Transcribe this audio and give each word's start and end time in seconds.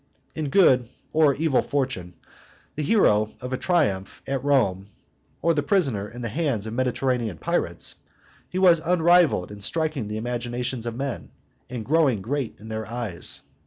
In 0.33 0.49
good 0.49 0.87
or 1.13 1.35
evil 1.35 1.61
fortune, 1.61 2.15
the 2.75 2.81
hero 2.81 3.31
of 3.39 3.53
a 3.53 3.57
triumph 3.57 4.23
at 4.25 4.43
Rome 4.43 4.87
or 5.43 5.51
a 5.51 5.61
prisoner 5.61 6.07
in 6.09 6.23
the 6.23 6.27
hands 6.29 6.65
of 6.65 6.73
Mediterranean 6.73 7.37
pirates, 7.37 7.97
he 8.49 8.57
was 8.57 8.79
unrivalled 8.79 9.51
in 9.51 9.61
striking 9.61 10.07
the 10.07 10.17
imaginations 10.17 10.87
of 10.87 10.95
men 10.95 11.29
and 11.69 11.85
growing 11.85 12.23
great 12.23 12.59
in 12.59 12.69
their 12.69 12.87
eyes. 12.87 13.41